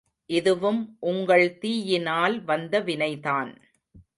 [0.29, 0.97] இதுவும்
[0.99, 3.51] உங்கள் தீயினால் வந்த வினைதான்.